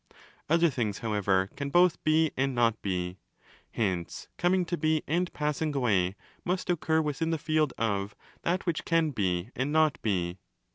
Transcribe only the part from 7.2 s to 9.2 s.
the field 5 of 'that which can